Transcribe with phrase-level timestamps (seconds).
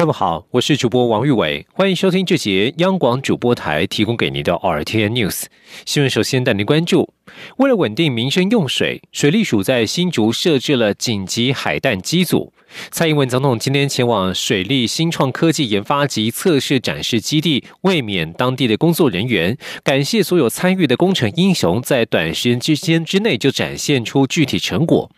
[0.00, 5.44] 各位好，我是主播王玉伟，欢迎收听这节央广主播台提供给您的 RTN News
[5.84, 6.08] 新闻。
[6.08, 7.12] 首先带您关注，
[7.58, 12.50] 为了稳定民生用水，水利署在新竹设置了紧急海淡机组。
[12.90, 25.10] 蔡英文总统今天前往水利新创科技研发及测试展示基地，慰勉当地的工作人员，感谢所有参与的工程英雄，在短时间之间之内就展现出具体成果。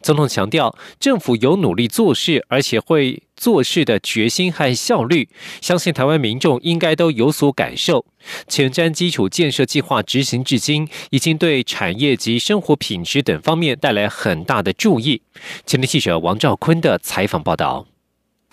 [0.00, 5.26] 总统强调，政府有努力做事，而且会做事的决心和效率，
[5.62, 8.04] 相信台湾民众应该都有所感受。
[8.46, 15.22] 前瞻基础建设计划执行至今，已经对产业及生活品质等方面带来很大的注意。
[15.64, 17.86] 前天记者王兆坤的采访报道。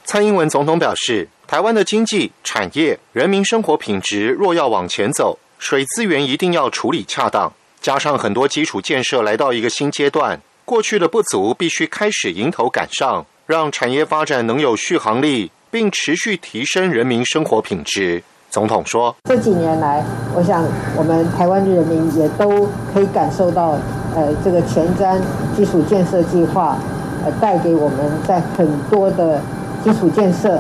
[0.06, 7.52] 蔡英文总统表示，台湾的经济、产业、人民生活品质若要往前走，水资源一定要处理恰当，
[7.82, 18.22] 加上很多基础建设来到一个新阶段，过去的不足必须开始迎头赶上，让产业发展能有续航力，并持续提升人民生活品质。
[18.50, 20.04] 总统说：“这几年来，
[20.36, 20.66] 我想
[20.98, 23.78] 我们台湾的人民也都可以感受到，
[24.14, 25.18] 呃，这个前瞻
[25.56, 26.78] 基础建设计划，
[27.24, 29.40] 呃，带给我们在很多的
[29.82, 30.60] 基础建设、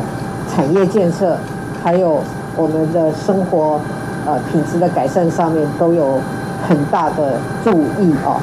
[0.49, 1.37] 产业建设，
[1.83, 2.23] 还有
[2.55, 3.81] 我们的生活
[4.25, 6.21] 呃品质的改善上面，都有
[6.65, 8.39] 很大的注意哦。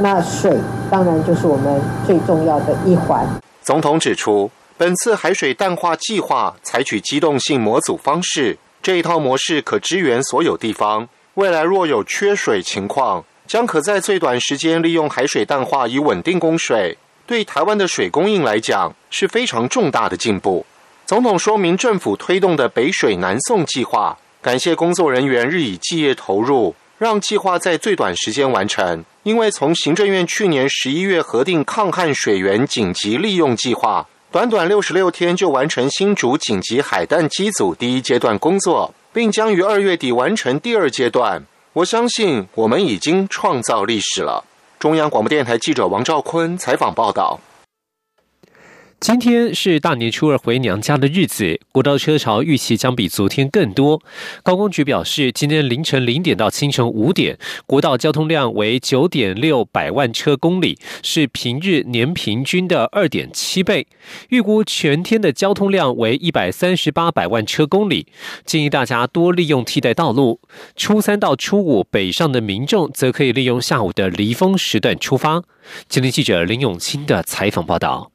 [0.00, 0.58] 那水
[0.90, 3.24] 当然就是我们最重要的一环。”
[3.66, 8.56] 总统指出，本次海水淡化计划采取机动性模组方式。
[8.80, 11.08] 这一套模式可支援所有地方。
[11.34, 16.96] 未来若有缺水情况，将可在最短时间利用海水淡化以稳定供水。
[17.26, 20.64] 对台湾的水供应来讲，是非常重大的进步。
[21.04, 29.04] 总统说明政府推动的北水南送计划，感谢工作人员日以继夜投入，让计划在最短时间完成。
[29.26, 34.06] 因为从行政院去年十一月核定抗旱水源紧急利用计划。
[34.30, 41.42] 短短六十六天就完成新竹紧急海淡机组第一阶段工作，并将于二月底完成第二阶段。
[41.72, 44.44] 我相信我们已经创造历史了。
[44.78, 47.40] 中央广播电台记者王兆坤采访报道。
[48.98, 54.02] 今天是大年初二回娘家的日子，国道车潮预期将比昨天更多。
[54.42, 63.86] 高工局表示，今天凌晨零点到清晨五点，国道交通量为九点六百万车公里，是平日年平均的二点七倍。
[64.30, 68.06] 预估全天的交通量为一百三十八百万车公里，
[68.46, 70.40] 建议大家多利用替代道路。
[70.74, 75.42] 初三到初五北上的民众，则可以利用下午的离峰时段出发。
[75.86, 78.10] 今天记者林永清的采访报道。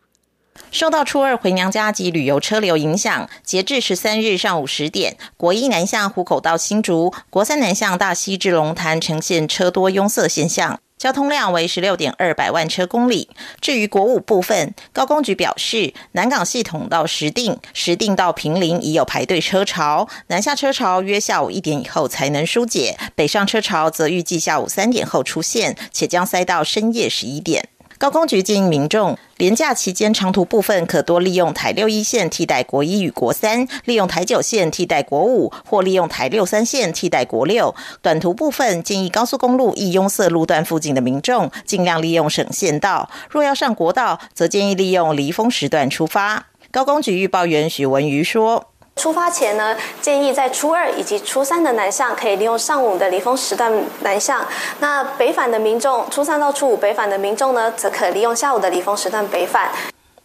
[0.71, 13.29] 受到初二回娘家及旅游车流影响，截至十三日上午十点，国一南向虎口到新竹，国三南向大溪至龙潭呈现车多拥塞现象，交通量为十六点二百万车公里。
[13.59, 27.67] 至于国五部分，高工局表示，南港系统到石定、石定到平林已有排队车潮，南下车潮约下午一点以后才能疏解，北上车潮则预计下午三点后出现，且将塞到深夜十一点。
[28.01, 37.75] 高工局建议民众，连假期间长途部分可多利用台六一线替代国一与国三，利用台九线替代国五，或利用台六三线替代国六。
[38.01, 43.07] 短途部分建议高速公路易拥塞路段附近的民众，尽量利用省县道。
[43.29, 46.47] 若要上国道，则建议利用离峰时段出发。
[46.71, 48.70] 高工局预报员许文瑜说。
[49.01, 54.45] 出发前呢，建议在初二以及初三的南向可以利用上午的离峰时段南向。
[54.79, 59.71] 那北返的民众，初三到初五北返的民众呢，则可利用下午的离峰时段北返。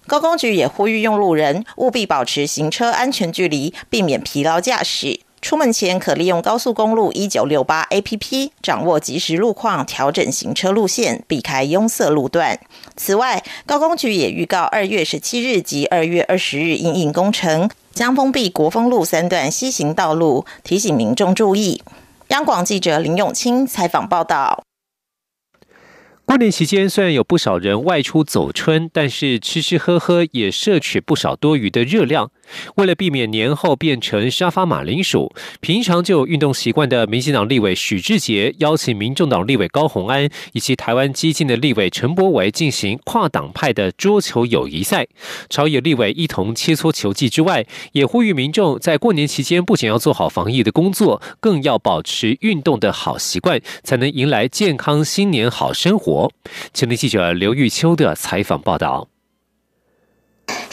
[0.07, 5.21] 高工局也呼吁用路人务必保持行车安全距离，避免疲劳驾驶。
[5.41, 12.61] 出门前可利用高速公路一九六八 APP 掌握即时路况，调整行车路线，避开拥塞路段。
[12.95, 17.71] 此外，高工局也预告二月十七日及二月二十日应应工程。
[17.97, 21.83] 将封闭国丰路三段西行道路，提醒民众注意。
[22.29, 24.63] 央广记者林永清采访报道。
[26.27, 32.31] 过年期间，虽然有不少人外出走春，但是吃吃喝喝也摄取不少多余的热量。
[32.77, 45.07] 为了避免年后变成沙发马铃薯，平常就有运动习惯的民进党立委许志杰邀请民众党立委高鸿安以及台湾激进的立委陈柏维进行跨党派的桌球友谊赛。
[45.49, 56.31] 朝野立委一同切磋球技之外，也呼吁民众在过年期间不仅要做好防疫的工作，更要保持运动的好习惯，才能迎来健康新年好生活。
[56.73, 59.16] 前天记者刘玉秋的采访报道。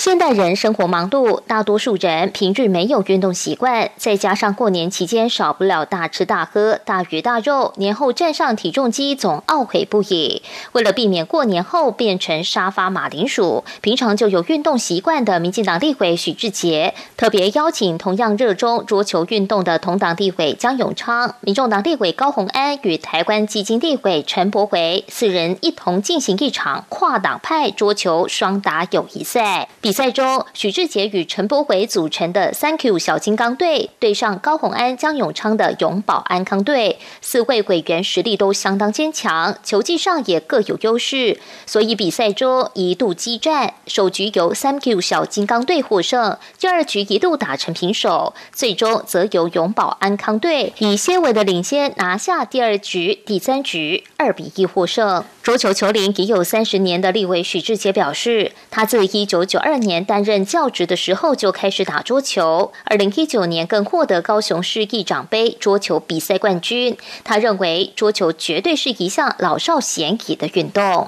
[0.03, 10.41] 现代人生活忙碌，大多数人平日没有运动习惯，再加上过年期间少不了大吃大喝、大鱼大肉，年后站上体重机总懊悔不已。
[10.73, 29.62] 为了避免过年后变成沙发马铃薯，平常就有运动习惯的民进党立委许志杰，特别邀请同样热衷桌球运动的同党立委江永昌、民众党立委高鸿安与台湾基金立委陈柏维四人一同进行一场跨党派桌球双打友谊赛。
[29.81, 43.74] 比赛中，许志杰与陈柏伟组成的三 Q 小金刚队”对上高鸿安、江永昌的永保安康队，四位委员实力都相当坚强，球技上也各有优势，所以比赛中一度激战。
[43.88, 55.25] 首局由三 Q 小金刚队”获胜，第二局一度打成平手，最终则由永保安康队以些微的领先拿下第二局，第三局二比一获胜。
[55.42, 66.97] 桌球球龄已有三十年的立委许志杰表示，他自一九九九二年担任教职的时候就开始打桌球，二零一九年更获得高雄市议长杯桌球比赛冠军。
[67.23, 71.07] 他认为桌球绝对是一项老少咸宜的运动。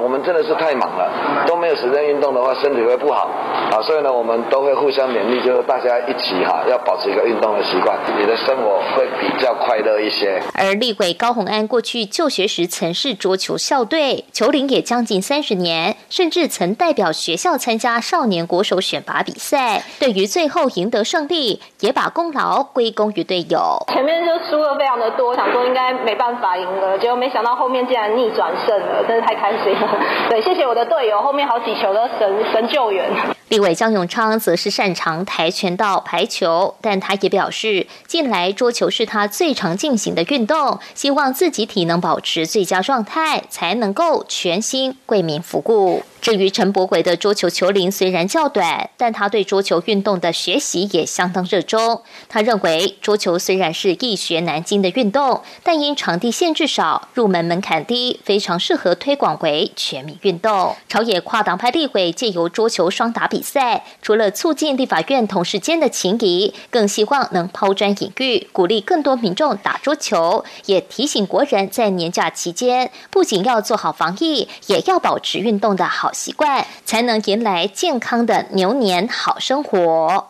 [0.00, 3.28] 啊，我们真的是太忙了，都没有时间运动的话，身体会不好
[3.70, 3.82] 啊。
[3.82, 10.40] 所以呢，我们都会互相勉励，就是大家一起哈，要保持一个运动的习惯，你的生活会比较快乐一些。
[10.54, 19.82] 而立委高鸿安过去就学时曾是桌球校队，球龄也将近三十年，甚至曾代表学校参加少年国手选拔比赛。
[19.98, 23.84] 对于最后赢得胜利，也把功劳归功于队友。
[23.92, 29.74] 前面就输了非常的多，想说应该没办法赢了，结果没想到后面竟然逆转胜了，真是太开心。
[30.30, 33.10] 对，谢谢我的队友，后面好几球的神神救援。
[33.50, 46.04] 立委江永昌则是擅长跆拳道、排球，但他也表示，近来桌球是他最常进行的运动，希望自己体能保持最佳状态，才能够全心为民服务。
[46.20, 52.02] 至于陈柏伟的桌球球龄虽然较短，但他对桌球运动的学习也相当热衷。
[52.28, 60.76] 他认为，桌球虽然是易学难精的运动，但因场地限制少、入门门槛低，非常适合推广为全民运动。
[60.88, 76.12] 朝野跨党派立委借由桌球双打比比赛，除了促进立法院同事间的情谊，更希望能抛砖引玉，鼓励更多民众打桌球，也提醒国人在年假期间，不仅要做好防疫，也要保持运动的好。
[76.12, 80.28] 习惯才能迎来健康的牛年好生活。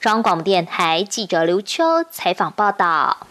[0.00, 3.27] 中央广播电台记者刘秋采访报道。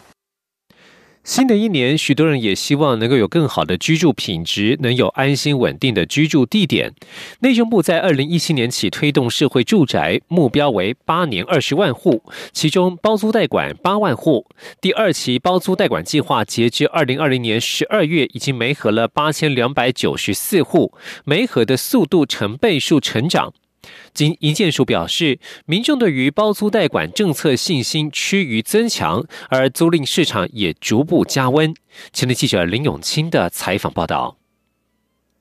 [1.27, 6.94] 新的一年，许多人也希望能够有更好的居住品质，能有安心稳定的居住地点。
[7.41, 14.47] 内政部在二零一七年起推动社会住宅，目标为八年二十万户，其中包租代管八万户。
[14.79, 20.94] 第二期包租代管计划截至二零二零年十二月，已经没合了八千两百九十四户，
[21.25, 23.53] 没合的速度成倍数成长。
[24.18, 25.38] 经营建署表示，
[25.68, 31.72] 民众对于包租代管政策信心趋于增强，而租赁市场也逐步加温。
[32.12, 34.38] 前天记者林永清的采访报道。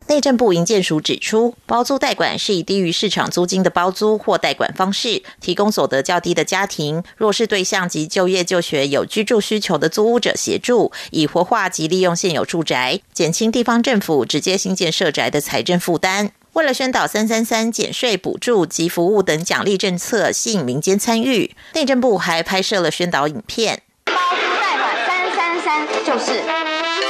[0.09, 16.33] 内政部营建署指出，包租代管是以低于市场租金的包租或代管方式，提供所得较低的家庭、弱势对象及就业就学有居住需求的租屋者协助，以活化及利用现有住宅，减轻地方政府直接新建设宅的财政负担。
[16.57, 23.83] 为了宣导“三三三”减税补助及服务等奖励政策，吸引民间参与，内政部还拍摄了宣导影片。
[24.07, 26.43] 包租代管“三三三”就是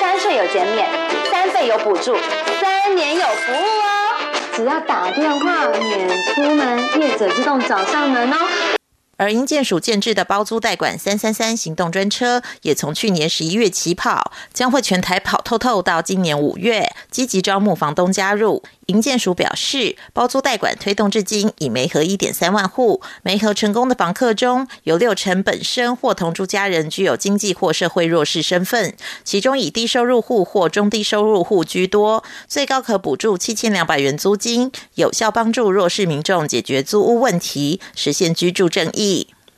[0.00, 0.88] 三税有减免，
[1.30, 2.16] 三倍有补助，
[2.60, 4.32] 三年有服务哦。
[4.52, 8.75] 只要打电话免出门，业者自动找上门哦。
[9.18, 18.62] 而营建署建制的包租代管“三三三”行动专车，也从去年十一月起跑，将会全台跑透透到今年五月，积极招募房东加入。
[18.86, 28.94] 营建署表示，包租代管推动至今已媒合一点三万户，媒合成功的房客中有六成本身或同住家人具有经济或社会弱势身份，
[29.24, 39.05] 其中以低收入户或中低收入户居多，最高可补助七千两百元租金，有效帮助弱势民众解决租屋问题，实现居住正义。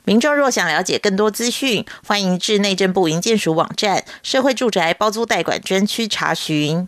[0.05, 6.87] 民众若想了解更多资讯，欢迎至内政部营建署网站社会住宅包租代管专区查询。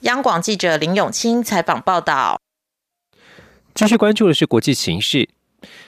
[0.00, 2.38] 央广记者林永清采访报道。
[3.74, 5.28] 继续关注的是国际形势。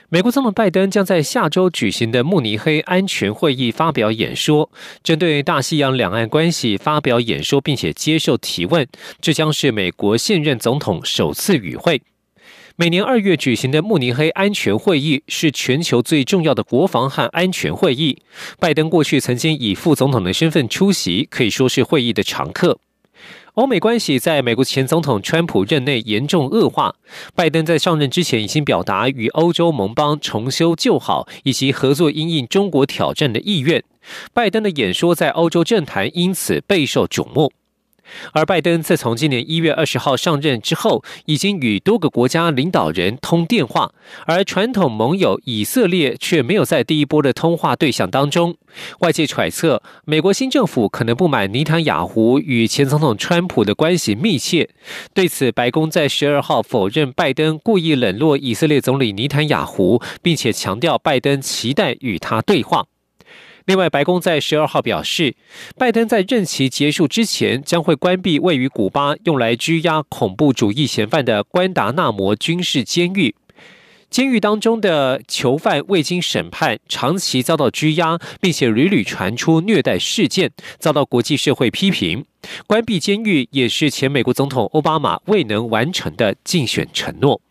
[0.09, 4.69] 美国总统拜登将在下周举行的慕尼黑安全会议发表演说，
[5.03, 8.87] 针对大西洋两岸关系发表演说，并且接受提问。
[9.21, 12.01] 这将是美国现任总统首次与会。
[12.79, 18.21] 每年二月举行的慕尼黑安全会议是全球最重要的国防和安全会议。
[18.59, 22.77] 拜登过去曾经以副总统的身份出席，可以说是会议的常客。
[23.55, 26.93] 欧美关系在美国前总统川普任内严重恶化。
[27.33, 33.83] 拜登在上任之前已经表达与欧洲盟邦重修旧好以及合作应应中国挑战的意愿。
[34.31, 37.51] 拜登的演说在欧洲政坛因此备受瞩目。
[38.33, 43.91] 而拜登自从今年一月二十号上任之后，已经与多个国家领导人通电话，
[44.25, 48.55] 而传统盟友以色列却没有在第一波的通话对象当中。
[48.99, 54.69] 外界揣测，美国新政府可能不满尼坦雅胡与前总统川普的关系密切。
[55.13, 62.85] 对此，白宫在十二号否认拜登故意冷落以色列总理尼坦雅胡，并且强调拜登期待与他对话。
[63.67, 65.35] 另外，白宫在十二号表示，
[65.77, 73.35] 拜登在任期结束之前将会关闭位于古巴用来拘押恐怖主义嫌犯的关达纳摩军事监狱。
[74.09, 82.23] 监狱当中的囚犯未经审判，长期遭到拘押，并且屡屡传出虐待事件，遭到国际社会批评。
[82.67, 87.41] 关闭监狱也是前美国总统奥巴马未能完成的竞选承诺。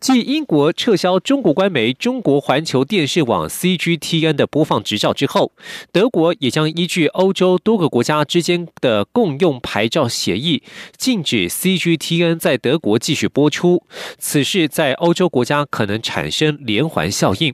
[0.00, 5.50] 继英国撤销中国官媒中国环球电视网 CGTN 的播放执照之后，
[5.90, 10.62] 德国也将依据欧洲多个国家之间的共用牌照协议，
[10.96, 13.82] 禁止 CGTN 在德国继续播出。
[14.18, 17.52] 此事在欧洲国家可能产生连环效应。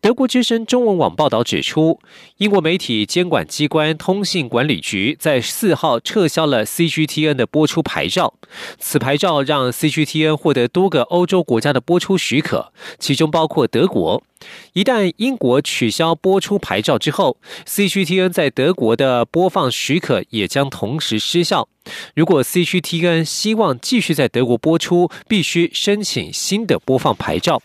[0.00, 1.98] 德国之声中文网报道指出，
[2.36, 8.34] 英国媒体监管机关通信管理局在四号撤销了 CGTN 的播出牌照。
[8.78, 14.22] 此牌照让 CGTN 获得多个欧洲国家的播出许可，其中包括德国。
[14.74, 21.68] 一旦英国取消播出牌照之后，CGTN 在德国的播放许可也将同时失效。
[22.14, 27.62] 如果 CGTN 希望继续在德国播出，必须申请新的播放牌照。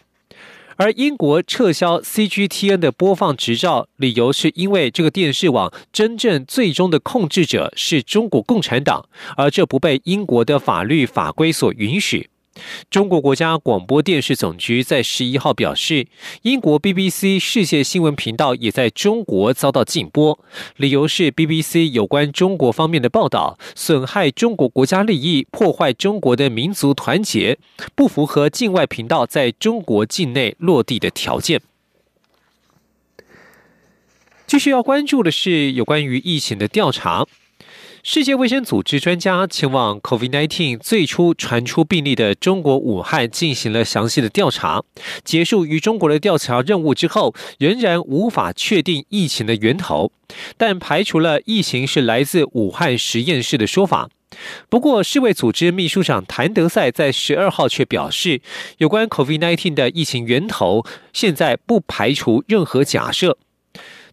[0.79, 12.29] 而英国撤销 CGTN 的播放执照，理由是因为这个电视网真正最终的控制者是中国共产党，而这不被英国的法律法规所允许。
[12.89, 16.07] 中国国家广播电视总局在十一号表示，
[16.43, 20.39] 英国 BBC 世界新闻频道也在中国遭到禁播，
[20.77, 27.57] 理由是 BBC 有关中国方面的报道损害中国国家利益，破坏中国的民族团结，
[27.95, 31.61] 不符合境外频道在中国境内落地的条件。
[34.47, 37.27] 继续要关注的是有关于疫情的调查。
[38.01, 44.81] 世界卫生组织专家前往 COVID-19 最初传出病例的中国武汉进行了详细的调查。
[45.25, 50.13] 结束与中国的调查任务之后，仍然无法确定疫情的源头，
[50.57, 54.09] 但排除了疫情是来自武汉实验室的说法。
[54.69, 58.41] 不过，世卫组织秘书长谭德赛在十二号却表示，
[58.77, 63.37] 有关 COVID-19 的疫情源头，现在不排除任何假设。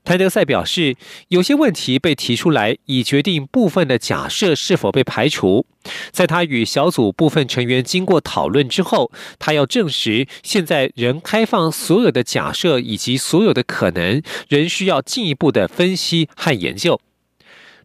[0.07, 0.95] 谭德赛表示，
[1.31, 5.67] 有些问题被提出来，以决定部分的假设是否被排除。
[6.13, 9.11] 在他与小组部分成员经过讨论之后，
[9.41, 17.01] 他要证实现在仍开放所有的假设以及所有的可能，仍需要进一步的分析和研究。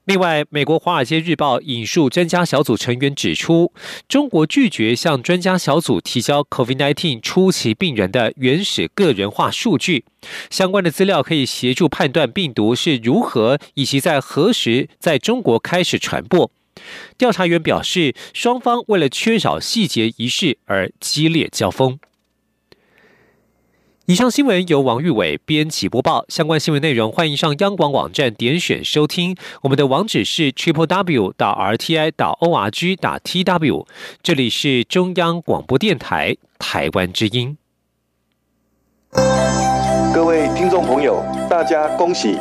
[0.06, 3.72] 另外，美国《华尔街日报》引述专家小组成员指出，
[4.10, 10.04] 中国拒绝向专家小组提交 COVID-19 初期病人的原始个人化数据。
[10.50, 16.50] 相关的资料可以协助判断病毒是如何以及在何时在中国开始传播。
[17.16, 22.00] 调查员表示，双方为了缺少细节仪式而激烈交锋。
[24.08, 26.26] 以上新闻由王玉伟编辑播报。
[26.28, 29.38] 相关新闻内容，欢迎上央广网站点选收听。
[29.62, 33.86] 我们的网址是 triple w 到 r t i 打 o r g 打 t w。
[34.24, 37.56] 这里是中央广播电台台湾之音。
[40.12, 42.40] 各位听众朋友，大家恭喜！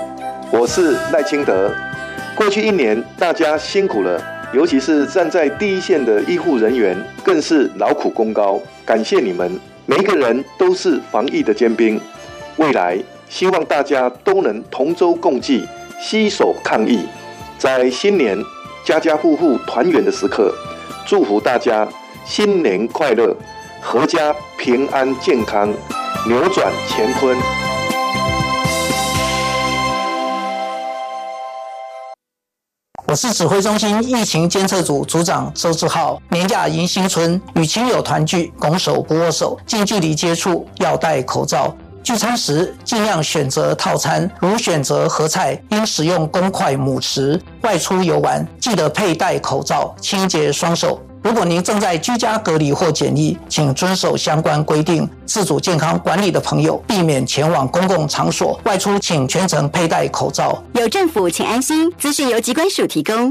[0.51, 1.71] 我是赖清德。
[2.35, 4.19] 过去一年，大家辛苦了，
[4.55, 9.61] 尤其是站在第一线的医护人员，更是劳苦功高，感谢你们。
[9.91, 12.01] 每一个人都是防疫的尖兵，
[12.59, 12.97] 未来
[13.29, 15.67] 希望大家都能同舟共济，
[16.01, 17.01] 携手抗疫。
[17.59, 18.39] 在新年
[18.85, 20.55] 家家户户团圆的时刻，
[21.05, 21.89] 祝福大家
[22.25, 23.37] 新年快乐，
[23.83, 25.69] 阖家平安健康，
[26.25, 27.37] 扭转乾坤。
[33.11, 36.23] 我是指挥中心疫情监测组组长周志浩。
[36.29, 41.75] 年假迎新春，与亲友团聚，拱手不握手，近距离接触要戴口罩。
[42.05, 47.41] 聚餐时尽量选择套餐，如选择合菜，应使用公筷母匙。
[47.63, 51.01] 外出游玩，记得佩戴口罩，清洁双手。
[51.23, 58.59] 如果您正在居家隔离或检疫，请遵守相关规定，自主健康管理的朋友避免前往公共场所。
[58.65, 60.63] 外出请全程佩戴口罩。
[60.73, 61.93] 有政府，请安心。
[61.99, 63.29] 资讯由机关署提供。